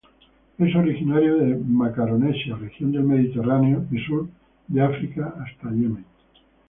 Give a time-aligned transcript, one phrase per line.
[0.57, 4.27] Es originario de Macaronesia, región del Mediterráneo y sur
[4.67, 6.05] de África hasta Yemen.